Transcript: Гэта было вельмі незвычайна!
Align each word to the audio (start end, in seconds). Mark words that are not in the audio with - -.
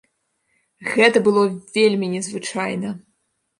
Гэта 0.93 1.17
было 1.27 1.43
вельмі 1.77 2.11
незвычайна! 2.17 2.89